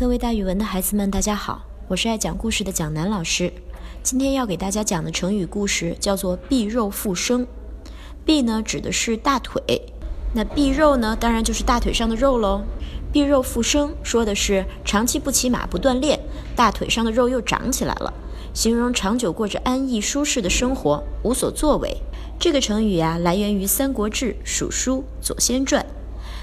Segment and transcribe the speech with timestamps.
[0.00, 3.52] 各位大语文的孩子们，大家好，我是爱讲故事的蒋楠老师。
[4.02, 7.46] 今天要给大家讲的成语故事叫做“臂肉复生”。
[8.24, 9.62] 臂呢指的是大腿，
[10.34, 12.62] 那臂肉呢当然就是大腿上的肉喽。
[13.12, 16.18] 臂肉复生说的是长期不骑马不锻炼，
[16.56, 18.10] 大腿上的肉又长起来了，
[18.54, 21.94] 形容长久过着安逸舒适的生活，无所作为。
[22.38, 25.84] 这个成语呀来源于《三国志·蜀书·左仙传》，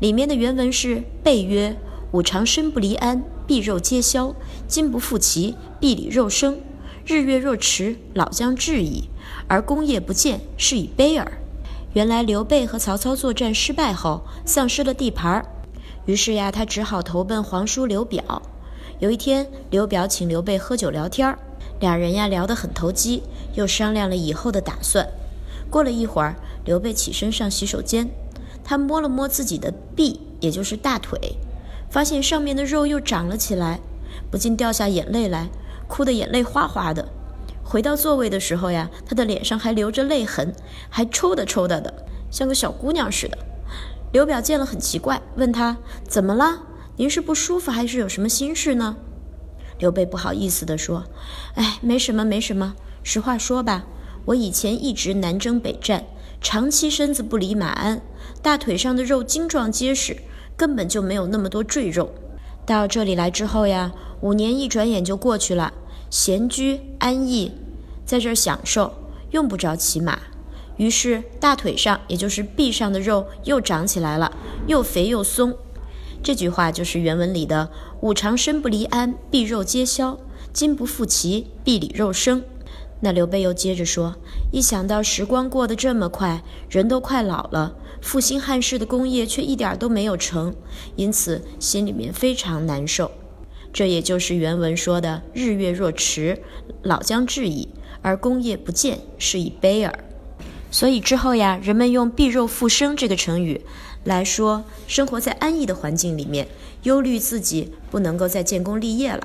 [0.00, 1.74] 里面的原文是：“备曰。”
[2.12, 4.34] 吾常身不离鞍，臂肉皆消；
[4.68, 6.60] 今不复骑，臂里肉生。
[7.06, 9.08] 日月若迟，老将至矣。
[9.48, 11.40] 而功业不见，是以悲耳。
[11.94, 15.46] 原来刘备和曹操作战失败后，丧失了地盘儿，
[16.04, 18.42] 于是呀，他只好投奔皇叔刘表。
[18.98, 21.38] 有一天，刘表请刘备喝酒聊天儿，
[21.80, 23.22] 俩人呀聊得很投机，
[23.54, 25.08] 又商量了以后的打算。
[25.70, 28.10] 过了一会儿，刘备起身上洗手间，
[28.62, 31.18] 他摸了摸自己的臂，也就是大腿。
[31.90, 33.80] 发现上面的肉又长了起来，
[34.30, 35.48] 不禁掉下眼泪来，
[35.86, 37.08] 哭得眼泪哗哗的。
[37.62, 40.54] 回到座位的时候呀，他的脸上还留着泪痕，
[40.88, 43.38] 还抽的抽的的，像个小姑娘似的。
[44.12, 45.76] 刘表见了很奇怪，问他
[46.06, 46.62] 怎么了？
[46.96, 48.96] 您是不舒服还是有什么心事呢？
[49.78, 51.04] 刘备不好意思地说
[51.56, 52.74] ：“哎，没什么，没什么。
[53.02, 53.84] 实话说吧，
[54.26, 56.04] 我以前一直南征北战，
[56.40, 58.00] 长期身子不离马鞍，
[58.42, 60.16] 大腿上的肉精壮结实。”
[60.58, 62.12] 根本就没有那么多赘肉。
[62.66, 65.72] 到这里来之后呀，五年一转眼就过去了，
[66.10, 67.52] 闲居安逸，
[68.04, 68.92] 在这儿享受，
[69.30, 70.18] 用不着骑马。
[70.76, 74.36] 于是大腿上，也就是臂上的肉又长起来了，
[74.66, 75.56] 又肥又松。
[76.22, 77.70] 这句话就是原文里的
[78.02, 80.18] “五常身不离鞍，臂肉皆消；
[80.52, 82.42] 今不复骑，臂里肉生。”
[83.00, 84.16] 那刘备又接着说
[84.50, 90.54] ：“一想到时光过得这么快，人都快老了，复兴汉室的功业却一点都没有成，
[90.96, 93.10] 因此心里面非常难受。
[93.72, 96.42] 这也就是原文说的‘日月若迟，
[96.82, 97.68] 老将至矣，
[98.02, 99.98] 而功业不见，是以悲耳’。
[100.72, 103.60] 所以之后呀，人们用‘臂肉复生’这个成语
[104.02, 106.48] 来说生活在安逸的环境里面，
[106.82, 109.24] 忧虑自己不能够再建功立业了。”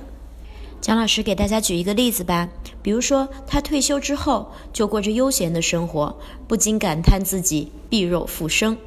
[0.83, 2.49] 蒋老师给大家举一个例子吧，
[2.81, 6.13] 比如说他退休之后就过着悠闲的生活，
[6.45, 8.77] 不禁感叹自己臂肉复生。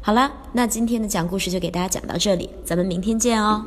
[0.00, 3.66] 好了，那今天的讲故事就给大家讲到这里，咱们明天见哦。